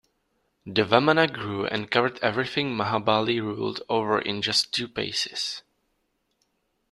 The 0.65 0.81
Vamana 0.81 1.31
grew 1.31 1.67
and 1.67 1.91
covered 1.91 2.17
everything 2.23 2.75
Mahabali 2.75 3.39
ruled 3.39 3.83
over 3.87 4.19
in 4.19 4.41
just 4.41 4.73
two 4.73 4.87
paces. 4.87 5.61